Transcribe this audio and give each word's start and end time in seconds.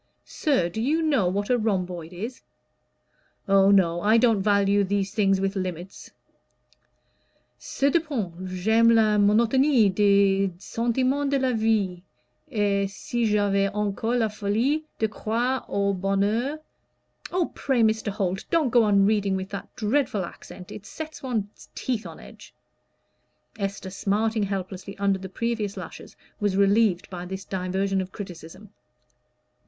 Sir, 0.25 0.67
do 0.67 0.81
you 0.81 1.03
know 1.03 1.27
what 1.27 1.51
a 1.51 1.59
rhomboid 1.59 2.11
is? 2.11 2.41
Oh, 3.47 3.69
no, 3.69 4.01
I 4.01 4.17
don't 4.17 4.41
value 4.41 4.83
these 4.83 5.13
things 5.13 5.39
with 5.39 5.55
limits. 5.55 6.09
'Cependant, 7.59 8.47
j'aime 8.47 8.89
la 8.89 9.19
monotonie 9.19 9.89
des 9.93 10.49
sentimens 10.57 11.29
de 11.29 11.37
la 11.37 11.53
vie, 11.53 12.01
et 12.49 12.89
si 12.89 13.25
j'avais 13.27 13.67
encore 13.75 14.15
la 14.15 14.27
folie 14.29 14.85
de 14.97 15.05
croire 15.07 15.65
au 15.69 15.93
bonheur'" 15.93 16.57
"Oh, 17.31 17.51
pray, 17.53 17.83
Mr. 17.83 18.07
Holt, 18.11 18.43
don't 18.49 18.69
go 18.71 18.81
on 18.85 19.05
reading 19.05 19.35
with 19.35 19.49
that 19.49 19.69
dreadful 19.75 20.25
accent; 20.25 20.71
it 20.71 20.87
sets 20.87 21.21
one's 21.21 21.69
teeth 21.75 22.07
on 22.07 22.19
edge." 22.19 22.55
Esther, 23.59 23.91
smarting 23.91 24.41
helplessly 24.41 24.97
under 24.97 25.19
the 25.19 25.29
previous 25.29 25.77
lashes, 25.77 26.15
was 26.39 26.57
relieved 26.57 27.07
by 27.11 27.23
this 27.23 27.45
diversion 27.45 28.01
of 28.01 28.11
criticism. 28.11 28.71